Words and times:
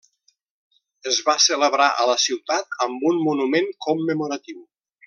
Es 1.11 1.19
va 1.27 1.35
celebrar 1.45 1.91
a 2.05 2.09
la 2.13 2.17
ciutat 2.25 2.81
amb 2.89 3.07
un 3.13 3.23
monument 3.29 3.73
commemoratiu. 3.89 4.69